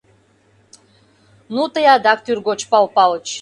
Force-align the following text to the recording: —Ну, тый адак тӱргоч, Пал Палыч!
—Ну, 1.53 1.63
тый 1.73 1.85
адак 1.95 2.19
тӱргоч, 2.25 2.59
Пал 2.71 2.85
Палыч! 2.95 3.27